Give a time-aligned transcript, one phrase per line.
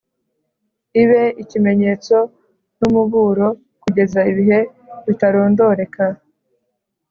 [1.01, 2.17] ibe ikimenyetso
[2.79, 3.47] n’umuburo
[3.81, 4.59] kugeza ibihe
[5.05, 6.03] bitarondoreka,